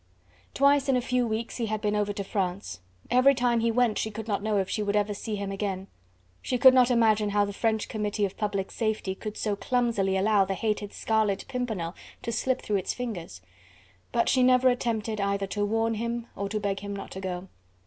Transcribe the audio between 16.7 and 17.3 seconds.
him not to